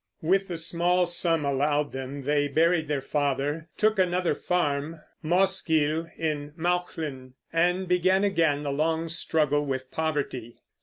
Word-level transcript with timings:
With 0.23 0.47
the 0.47 0.57
small 0.57 1.05
sum 1.05 1.45
allowed 1.45 1.91
them, 1.91 2.23
they 2.23 2.47
buried 2.47 2.87
their 2.87 3.03
father, 3.03 3.69
took 3.77 3.99
another 3.99 4.33
farm, 4.33 4.99
Mossgiel, 5.21 6.09
in 6.17 6.53
Mauchline, 6.57 7.35
and 7.53 7.87
began 7.87 8.23
again 8.23 8.63
the 8.63 8.71
long 8.71 9.09
struggle 9.09 9.63
with 9.63 9.91
poverty. 9.91 10.63